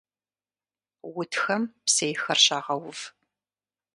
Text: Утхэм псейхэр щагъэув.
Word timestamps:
Утхэм 1.19 1.63
псейхэр 1.85 2.37
щагъэув. 2.43 2.99